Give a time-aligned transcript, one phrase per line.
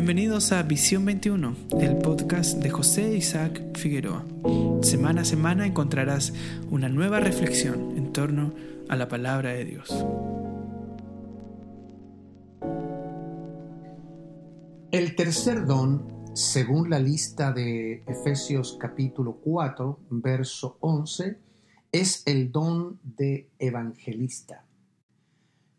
[0.00, 4.24] Bienvenidos a Visión 21, el podcast de José Isaac Figueroa.
[4.80, 6.32] Semana a semana encontrarás
[6.70, 8.54] una nueva reflexión en torno
[8.88, 9.88] a la palabra de Dios.
[14.92, 21.38] El tercer don, según la lista de Efesios capítulo 4, verso 11,
[21.90, 24.64] es el don de evangelista.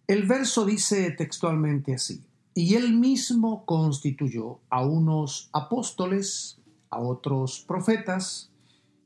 [0.07, 8.51] El verso dice textualmente así, y él mismo constituyó a unos apóstoles, a otros profetas,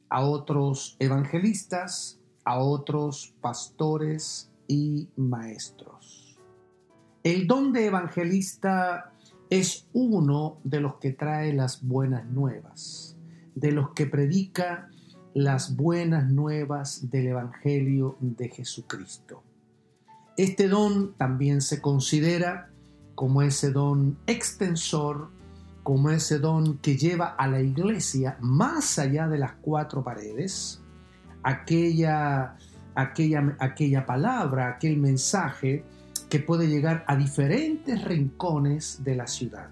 [0.09, 6.38] a otros evangelistas, a otros pastores y maestros.
[7.23, 9.13] El don de evangelista
[9.49, 13.18] es uno de los que trae las buenas nuevas,
[13.55, 14.90] de los que predica
[15.34, 19.44] las buenas nuevas del Evangelio de Jesucristo.
[20.38, 22.73] Este don también se considera
[23.16, 25.30] como ese don extensor,
[25.84, 30.82] como ese don que lleva a la iglesia más allá de las cuatro paredes,
[31.43, 32.55] aquella,
[32.96, 35.84] aquella, aquella palabra, aquel mensaje
[36.29, 39.70] que puede llegar a diferentes rincones de la ciudad,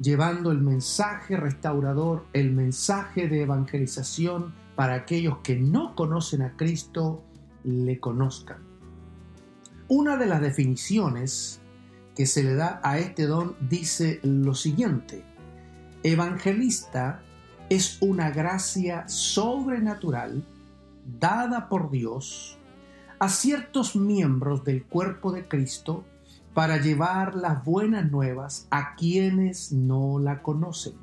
[0.00, 7.24] llevando el mensaje restaurador, el mensaje de evangelización para aquellos que no conocen a Cristo,
[7.64, 8.58] le conozcan.
[9.88, 11.60] Una de las definiciones
[12.18, 15.22] que se le da a este don dice lo siguiente,
[16.02, 17.22] evangelista
[17.70, 20.44] es una gracia sobrenatural
[21.20, 22.58] dada por Dios
[23.20, 26.04] a ciertos miembros del cuerpo de Cristo
[26.54, 30.94] para llevar las buenas nuevas a quienes no la conocen.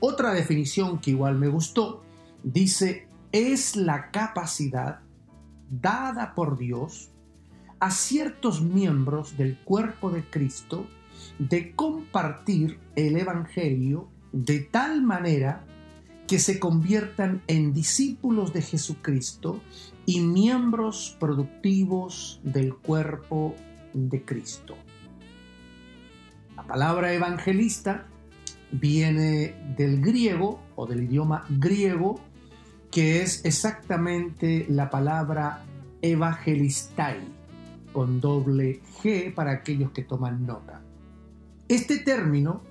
[0.00, 2.02] Otra definición que igual me gustó
[2.42, 5.00] dice es la capacidad
[5.70, 7.10] dada por Dios
[7.80, 10.86] a ciertos miembros del cuerpo de Cristo
[11.38, 15.64] de compartir el Evangelio de tal manera
[16.28, 19.60] que se conviertan en discípulos de Jesucristo
[20.06, 23.56] y miembros productivos del cuerpo
[23.94, 24.76] de Cristo.
[26.54, 28.06] La palabra evangelista
[28.70, 32.20] viene del griego o del idioma griego,
[32.92, 35.64] que es exactamente la palabra
[36.02, 37.39] evangelistai
[37.92, 40.82] con doble G para aquellos que toman nota.
[41.68, 42.62] Este término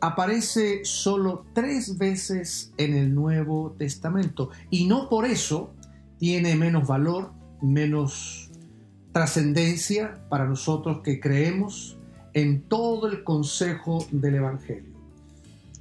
[0.00, 5.72] aparece solo tres veces en el Nuevo Testamento y no por eso
[6.18, 8.50] tiene menos valor, menos
[9.12, 11.98] trascendencia para nosotros que creemos
[12.34, 14.90] en todo el consejo del Evangelio.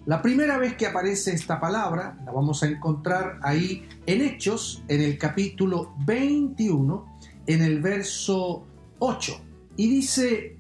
[0.06, 5.02] La primera vez que aparece esta palabra la vamos a encontrar ahí en Hechos, en
[5.02, 7.09] el capítulo 21,
[7.50, 8.68] en el verso
[9.00, 9.42] 8.
[9.76, 10.58] Y dice,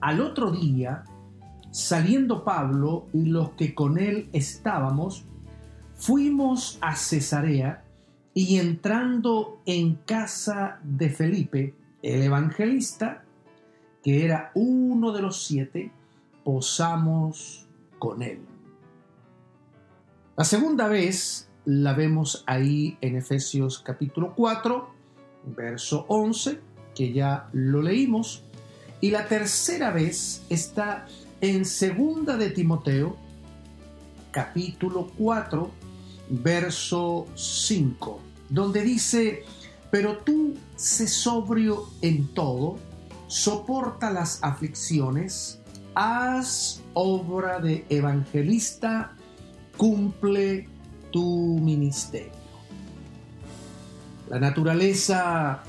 [0.00, 1.04] al otro día,
[1.70, 5.26] saliendo Pablo y los que con él estábamos,
[5.96, 7.84] fuimos a Cesarea
[8.32, 13.24] y entrando en casa de Felipe, el evangelista,
[14.02, 15.92] que era uno de los siete,
[16.42, 18.40] posamos con él.
[20.38, 24.97] La segunda vez la vemos ahí en Efesios capítulo 4,
[25.44, 26.60] verso 11,
[26.94, 28.44] que ya lo leímos.
[29.00, 31.06] Y la tercera vez está
[31.40, 33.16] en segunda de Timoteo,
[34.30, 35.70] capítulo 4,
[36.30, 39.44] verso 5, donde dice,
[39.90, 42.76] pero tú sé sobrio en todo,
[43.28, 45.60] soporta las aflicciones,
[45.94, 49.14] haz obra de evangelista,
[49.76, 50.68] cumple
[51.10, 52.37] tu ministerio.
[54.30, 55.62] La naturaleza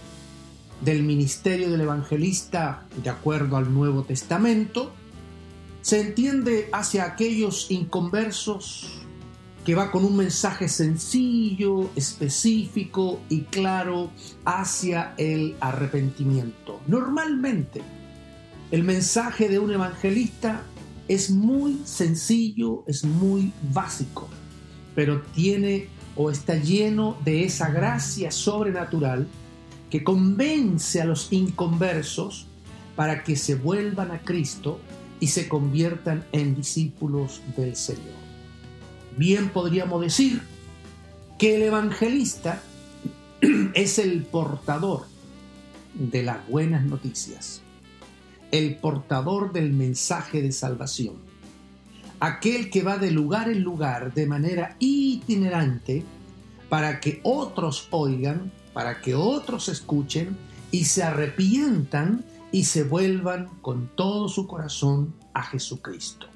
[0.82, 4.92] del ministerio del evangelista, de acuerdo al Nuevo Testamento,
[5.82, 9.00] se entiende hacia aquellos inconversos
[9.64, 14.12] que va con un mensaje sencillo, específico y claro
[14.44, 16.82] hacia el arrepentimiento.
[16.88, 17.82] Normalmente,
[18.72, 20.64] el mensaje de un evangelista
[21.08, 24.28] es muy sencillo, es muy básico,
[24.96, 25.88] pero tiene
[26.22, 29.26] o está lleno de esa gracia sobrenatural
[29.90, 32.46] que convence a los inconversos
[32.98, 34.82] para que se vuelvan a Cristo
[35.22, 38.20] y se conviertan en discípulos del Señor.
[39.16, 40.42] Bien podríamos decir
[41.38, 42.62] que el evangelista
[43.74, 45.06] es el portador
[45.94, 47.62] de las buenas noticias,
[48.52, 51.29] el portador del mensaje de salvación
[52.20, 56.04] aquel que va de lugar en lugar de manera itinerante
[56.68, 60.38] para que otros oigan, para que otros escuchen
[60.72, 66.28] y se arrepientan y se vuelvan con todo su corazón a Jesucristo.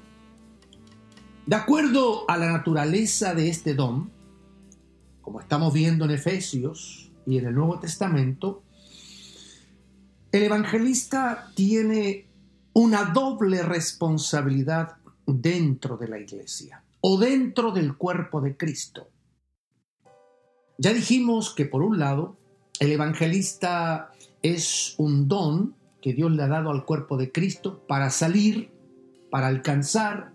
[1.46, 4.10] De acuerdo a la naturaleza de este don,
[5.20, 8.62] como estamos viendo en Efesios y en el Nuevo Testamento,
[10.32, 12.26] el evangelista tiene
[12.72, 19.08] una doble responsabilidad dentro de la iglesia o dentro del cuerpo de Cristo.
[20.78, 22.36] Ya dijimos que por un lado,
[22.80, 24.12] el evangelista
[24.42, 28.70] es un don que Dios le ha dado al cuerpo de Cristo para salir,
[29.30, 30.32] para alcanzar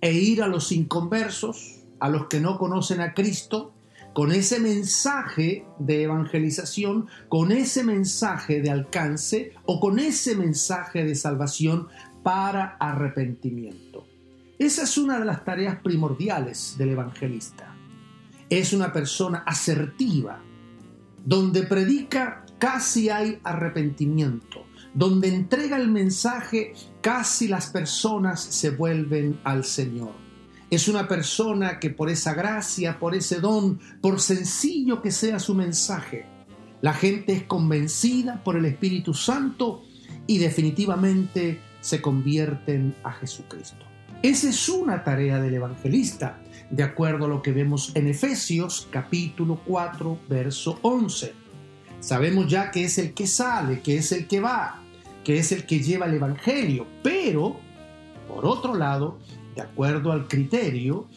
[0.00, 3.72] e ir a los inconversos, a los que no conocen a Cristo,
[4.12, 11.14] con ese mensaje de evangelización, con ese mensaje de alcance o con ese mensaje de
[11.14, 11.88] salvación
[12.22, 14.11] para arrepentimiento.
[14.62, 17.74] Esa es una de las tareas primordiales del evangelista.
[18.48, 20.40] Es una persona asertiva,
[21.24, 24.64] donde predica casi hay arrepentimiento,
[24.94, 30.12] donde entrega el mensaje casi las personas se vuelven al Señor.
[30.70, 35.56] Es una persona que por esa gracia, por ese don, por sencillo que sea su
[35.56, 36.24] mensaje,
[36.82, 39.82] la gente es convencida por el Espíritu Santo
[40.28, 43.91] y definitivamente se convierten a Jesucristo.
[44.22, 46.38] Esa es una tarea del evangelista,
[46.70, 51.32] de acuerdo a lo que vemos en Efesios capítulo 4, verso 11.
[51.98, 54.80] Sabemos ya que es el que sale, que es el que va,
[55.24, 57.56] que es el que lleva el Evangelio, pero,
[58.28, 59.18] por otro lado,
[59.56, 61.08] de acuerdo al criterio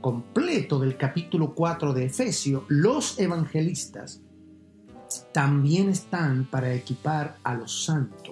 [0.00, 4.22] completo del capítulo 4 de Efesios, los evangelistas
[5.34, 8.31] también están para equipar a los santos,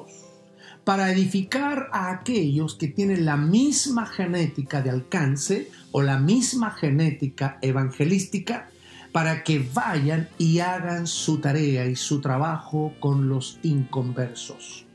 [0.84, 7.58] para edificar a aquellos que tienen la misma genética de alcance o la misma genética
[7.62, 8.68] evangelística,
[9.12, 14.86] para que vayan y hagan su tarea y su trabajo con los inconversos.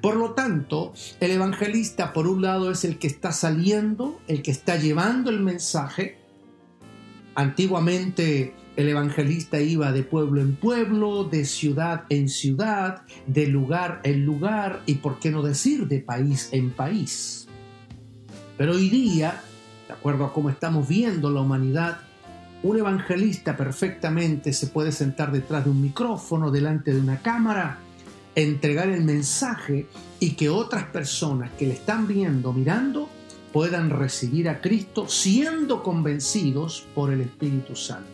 [0.00, 4.50] Por lo tanto, el evangelista por un lado es el que está saliendo, el que
[4.50, 6.18] está llevando el mensaje.
[7.34, 14.24] Antiguamente el evangelista iba de pueblo en pueblo, de ciudad en ciudad, de lugar en
[14.24, 17.48] lugar y, por qué no decir, de país en país.
[18.56, 19.42] Pero hoy día,
[19.88, 21.98] de acuerdo a cómo estamos viendo la humanidad,
[22.62, 27.78] un evangelista perfectamente se puede sentar detrás de un micrófono, delante de una cámara,
[28.34, 29.86] entregar el mensaje
[30.20, 33.10] y que otras personas que le están viendo, mirando,
[33.52, 38.11] puedan recibir a Cristo siendo convencidos por el Espíritu Santo.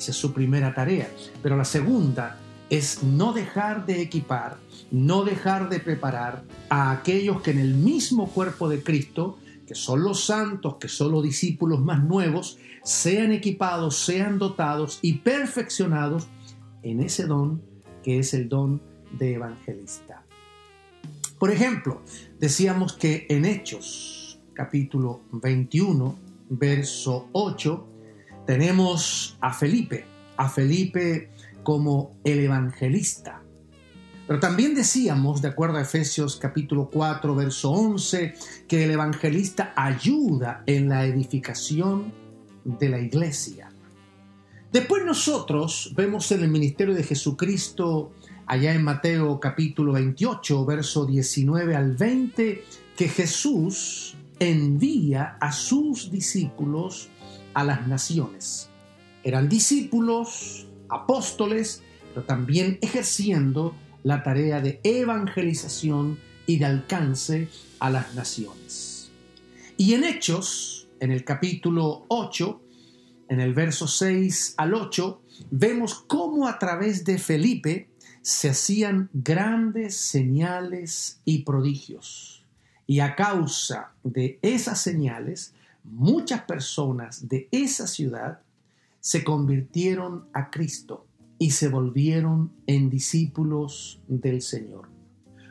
[0.00, 1.10] Esa es su primera tarea.
[1.42, 2.38] Pero la segunda
[2.70, 4.56] es no dejar de equipar,
[4.90, 10.02] no dejar de preparar a aquellos que en el mismo cuerpo de Cristo, que son
[10.02, 16.28] los santos, que son los discípulos más nuevos, sean equipados, sean dotados y perfeccionados
[16.82, 17.60] en ese don
[18.02, 18.80] que es el don
[19.18, 20.24] de evangelista.
[21.38, 22.00] Por ejemplo,
[22.38, 26.16] decíamos que en Hechos, capítulo 21,
[26.48, 27.86] verso 8,
[28.50, 30.06] tenemos a Felipe,
[30.36, 31.30] a Felipe
[31.62, 33.44] como el evangelista.
[34.26, 38.34] Pero también decíamos, de acuerdo a Efesios capítulo 4, verso 11,
[38.66, 42.12] que el evangelista ayuda en la edificación
[42.64, 43.70] de la iglesia.
[44.72, 48.14] Después nosotros vemos en el ministerio de Jesucristo
[48.46, 52.64] allá en Mateo capítulo 28, verso 19 al 20,
[52.96, 57.10] que Jesús envía a sus discípulos
[57.54, 58.68] a las naciones.
[59.22, 61.82] Eran discípulos, apóstoles,
[62.14, 69.10] pero también ejerciendo la tarea de evangelización y de alcance a las naciones.
[69.76, 72.60] Y en Hechos, en el capítulo 8,
[73.28, 77.88] en el verso 6 al 8, vemos cómo a través de Felipe
[78.22, 82.44] se hacían grandes señales y prodigios.
[82.86, 88.40] Y a causa de esas señales, muchas personas de esa ciudad
[89.00, 91.06] se convirtieron a Cristo
[91.38, 94.90] y se volvieron en discípulos del Señor.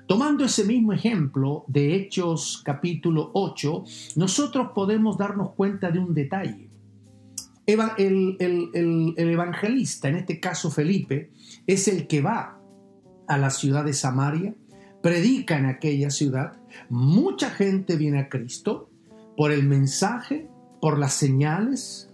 [0.08, 3.84] Tomando ese mismo ejemplo de Hechos capítulo 8,
[4.16, 6.70] nosotros podemos darnos cuenta de un detalle.
[7.68, 11.32] El, el, evangelista, en este caso Felipe,
[11.68, 12.60] es el que va
[13.28, 14.56] a la ciudad de Samaria,
[15.04, 16.54] predica en aquella ciudad,
[16.90, 18.89] mucha gente viene a Cristo
[19.40, 20.50] por el mensaje,
[20.82, 22.14] por las señales,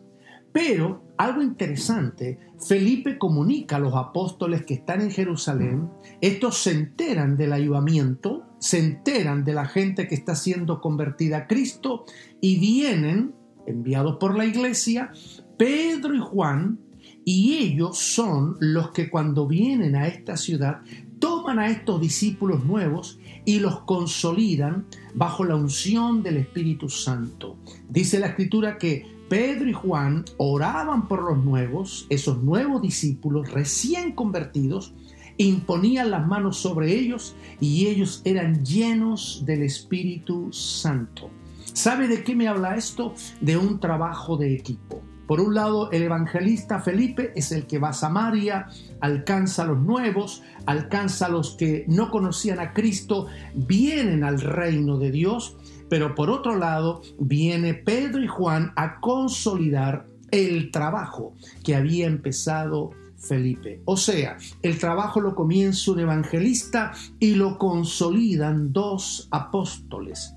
[0.52, 5.90] pero algo interesante, Felipe comunica a los apóstoles que están en Jerusalén,
[6.22, 11.48] estos se enteran del ayudamiento, se enteran de la gente que está siendo convertida a
[11.48, 12.06] Cristo
[12.42, 13.34] y vienen,
[13.66, 15.12] enviados por la iglesia,
[15.58, 16.78] Pedro y Juan,
[17.24, 20.82] y ellos son los que cuando vienen a esta ciudad
[21.18, 27.58] toman a estos discípulos nuevos y los consolidan bajo la unción del Espíritu Santo.
[27.90, 34.12] Dice la escritura que Pedro y Juan oraban por los nuevos, esos nuevos discípulos recién
[34.12, 34.94] convertidos,
[35.38, 41.30] imponían las manos sobre ellos y ellos eran llenos del Espíritu Santo.
[41.74, 43.14] ¿Sabe de qué me habla esto?
[43.42, 45.02] De un trabajo de equipo.
[45.28, 48.68] Por un lado, el evangelista Felipe es el que va a Samaria,
[49.02, 54.98] alcanza a los nuevos, alcanza a los que no conocían a Cristo, vienen al reino
[54.98, 55.58] de Dios,
[55.90, 62.92] pero por otro lado, viene Pedro y Juan a consolidar el trabajo que había empezado
[63.18, 63.82] Felipe.
[63.86, 70.36] O sea, el trabajo lo comienza un evangelista y lo consolidan dos apóstoles.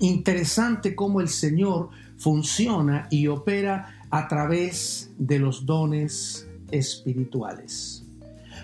[0.00, 8.04] Interesante cómo el Señor funciona y opera a través de los dones espirituales.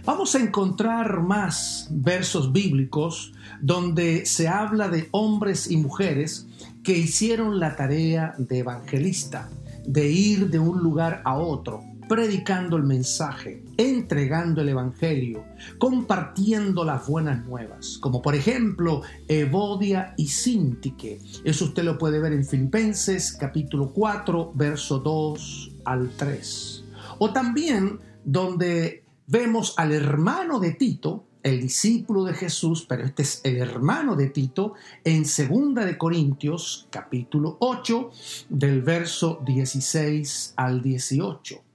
[0.05, 6.47] Vamos a encontrar más versos bíblicos donde se habla de hombres y mujeres
[6.85, 9.49] que hicieron la tarea de evangelista,
[9.87, 15.45] de ir de un lugar a otro, predicando el mensaje, entregando el Evangelio,
[15.79, 21.21] compartiendo las buenas nuevas, como por ejemplo Evodia y Sintique.
[21.45, 26.85] Eso usted lo puede ver en Filipenses capítulo 4, verso 2 al 3.
[27.19, 33.41] O también donde vemos al hermano de Tito, el discípulo de Jesús, pero este es
[33.45, 34.75] el hermano de Tito,
[35.05, 38.11] en 2 de Corintios capítulo 8,
[38.49, 41.68] del verso 16 al 18.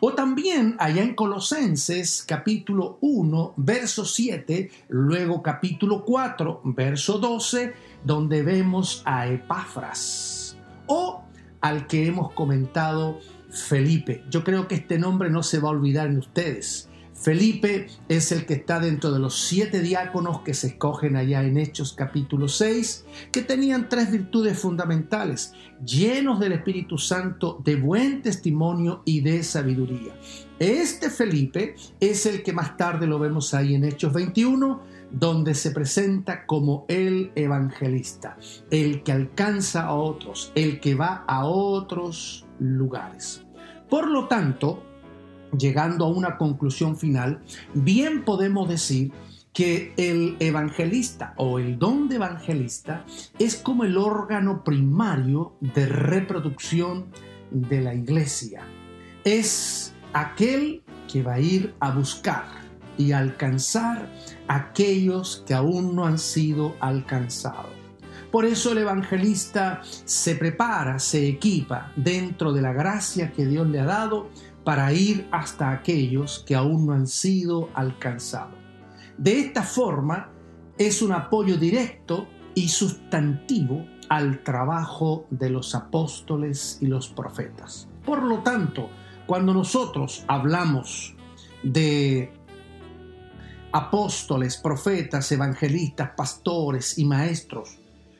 [0.00, 8.42] O también allá en Colosenses capítulo 1, verso 7, luego capítulo 4, verso 12, donde
[8.42, 10.56] vemos a Epafras.
[10.86, 11.22] O
[11.60, 14.24] al que hemos comentado Felipe.
[14.30, 16.87] Yo creo que este nombre no se va a olvidar en ustedes.
[17.20, 21.58] Felipe es el que está dentro de los siete diáconos que se escogen allá en
[21.58, 25.52] Hechos capítulo 6, que tenían tres virtudes fundamentales,
[25.84, 30.14] llenos del Espíritu Santo, de buen testimonio y de sabiduría.
[30.60, 35.72] Este Felipe es el que más tarde lo vemos ahí en Hechos 21, donde se
[35.72, 38.36] presenta como el evangelista,
[38.70, 43.42] el que alcanza a otros, el que va a otros lugares.
[43.88, 44.84] Por lo tanto,
[45.56, 47.42] llegando a una conclusión final,
[47.74, 49.12] bien podemos decir
[49.52, 53.04] que el evangelista o el don de evangelista
[53.38, 57.06] es como el órgano primario de reproducción
[57.50, 58.62] de la iglesia.
[59.24, 62.46] Es aquel que va a ir a buscar
[62.96, 64.12] y alcanzar
[64.48, 67.78] a aquellos que aún no han sido alcanzados.
[68.30, 73.80] Por eso el evangelista se prepara, se equipa dentro de la gracia que Dios le
[73.80, 74.28] ha dado
[74.68, 78.58] para ir hasta aquellos que aún no han sido alcanzados.
[79.16, 80.30] De esta forma,
[80.76, 87.88] es un apoyo directo y sustantivo al trabajo de los apóstoles y los profetas.
[88.04, 88.90] Por lo tanto,
[89.26, 91.16] cuando nosotros hablamos
[91.62, 92.30] de
[93.72, 97.78] apóstoles, profetas, evangelistas, pastores y maestros,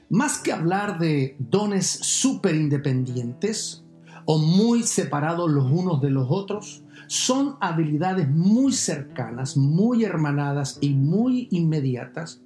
[0.09, 3.85] más que hablar de dones súper independientes,
[4.31, 10.91] o muy separados los unos de los otros, son habilidades muy cercanas, muy hermanadas y
[10.91, 12.43] muy inmediatas,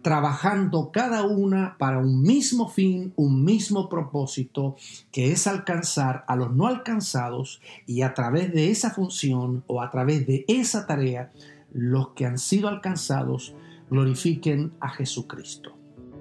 [0.00, 4.76] trabajando cada una para un mismo fin, un mismo propósito,
[5.12, 9.90] que es alcanzar a los no alcanzados y a través de esa función o a
[9.90, 11.32] través de esa tarea,
[11.70, 13.54] los que han sido alcanzados
[13.90, 15.76] glorifiquen a Jesucristo.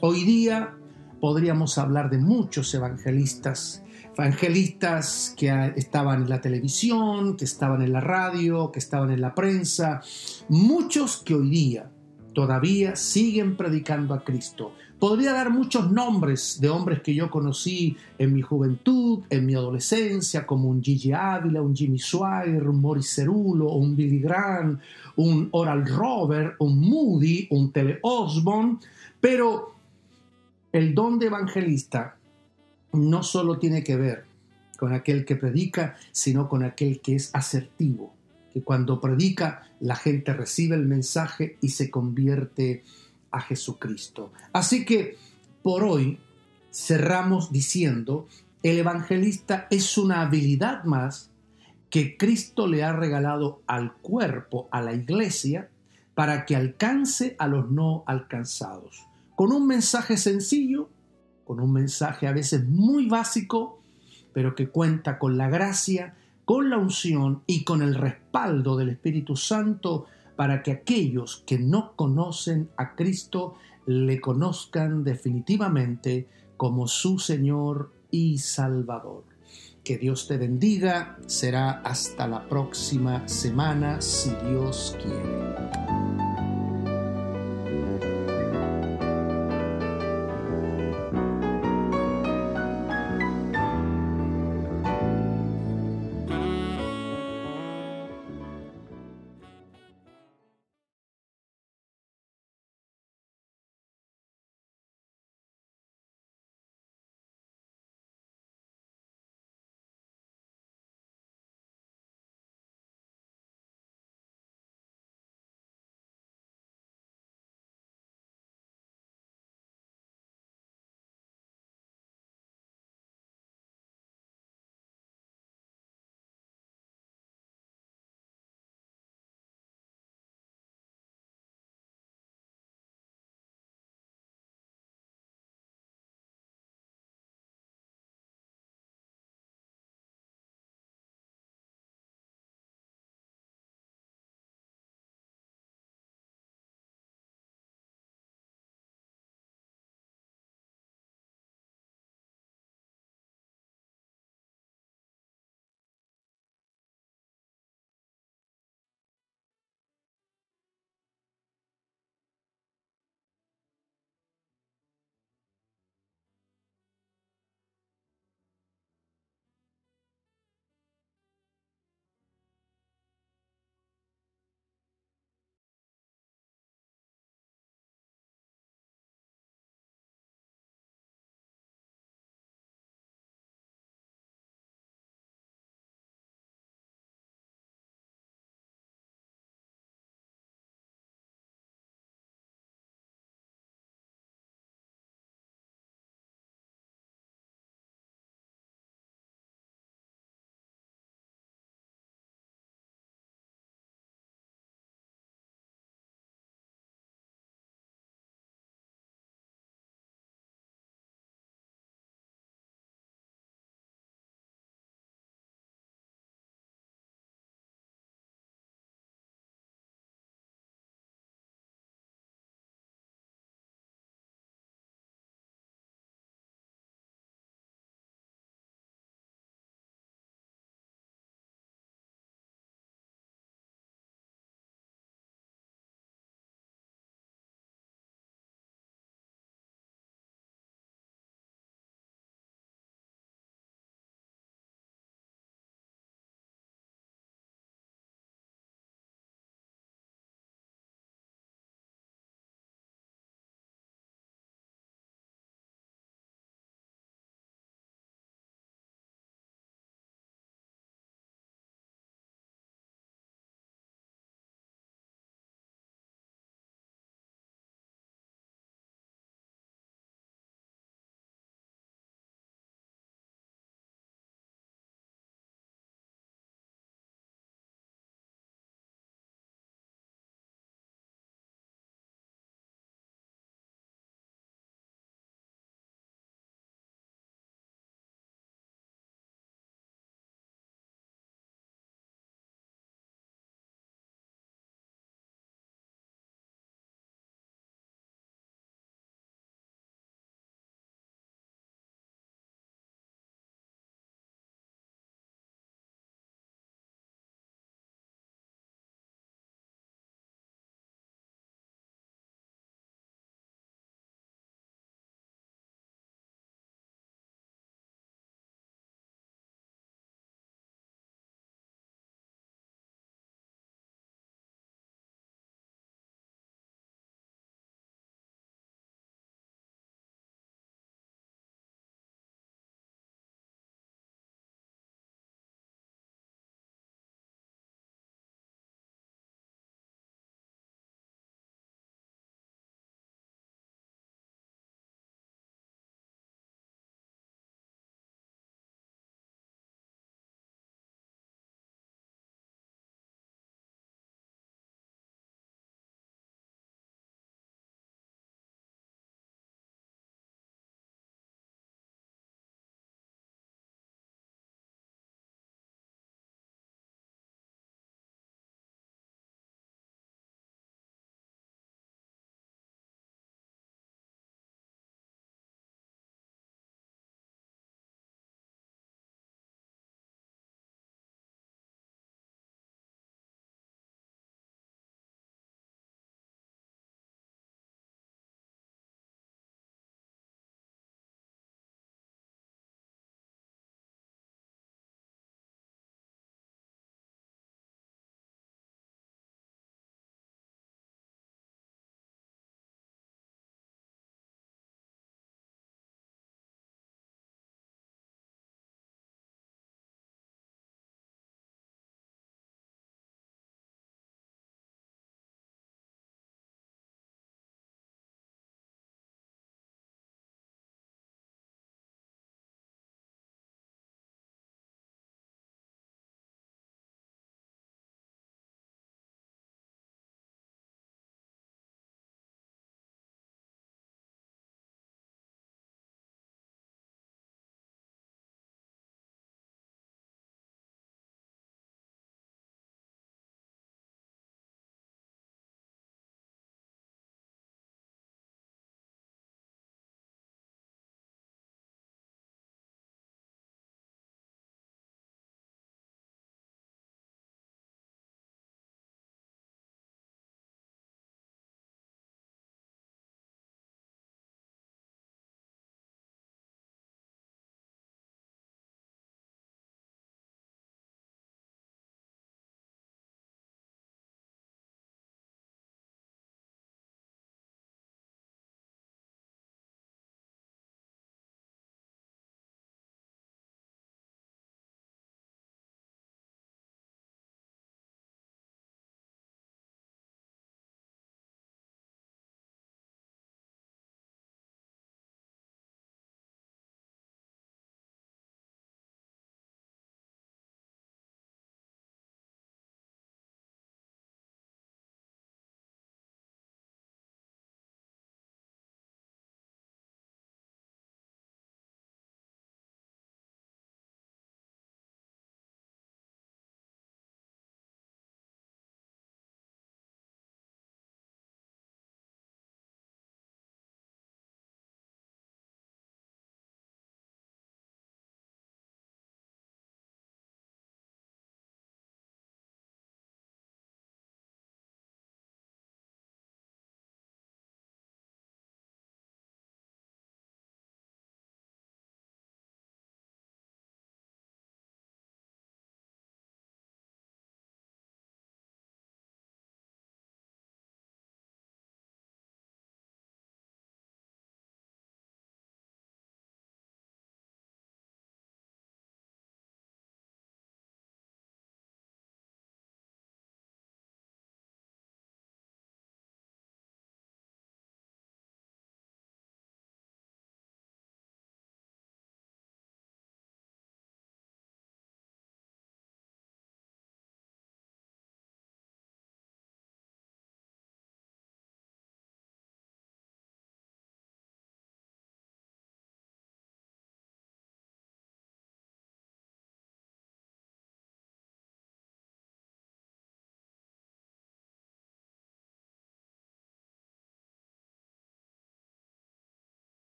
[0.00, 0.74] Hoy día
[1.20, 3.84] podríamos hablar de muchos evangelistas
[4.16, 9.34] evangelistas que estaban en la televisión, que estaban en la radio, que estaban en la
[9.34, 10.00] prensa,
[10.48, 11.90] muchos que hoy día
[12.32, 14.72] todavía siguen predicando a Cristo.
[14.98, 20.46] Podría dar muchos nombres de hombres que yo conocí en mi juventud, en mi adolescencia,
[20.46, 24.78] como un Gigi Ávila, un Jimmy Swire, un Morris Cerulo, un Billy Graham,
[25.16, 28.78] un Oral Robert, un Moody, un Tele Osborne,
[29.20, 29.74] pero
[30.72, 32.16] el don de evangelista
[32.96, 34.24] no solo tiene que ver
[34.78, 38.14] con aquel que predica, sino con aquel que es asertivo,
[38.52, 42.82] que cuando predica la gente recibe el mensaje y se convierte
[43.30, 44.32] a Jesucristo.
[44.52, 45.16] Así que
[45.62, 46.18] por hoy
[46.72, 48.28] cerramos diciendo,
[48.62, 51.30] el evangelista es una habilidad más
[51.90, 55.70] que Cristo le ha regalado al cuerpo, a la iglesia,
[56.14, 59.06] para que alcance a los no alcanzados.
[59.34, 60.88] Con un mensaje sencillo,
[61.46, 63.80] con un mensaje a veces muy básico,
[64.32, 69.36] pero que cuenta con la gracia, con la unción y con el respaldo del Espíritu
[69.36, 73.54] Santo, para que aquellos que no conocen a Cristo
[73.86, 79.24] le conozcan definitivamente como su Señor y Salvador.
[79.84, 81.16] Que Dios te bendiga.
[81.26, 86.25] Será hasta la próxima semana, si Dios quiere.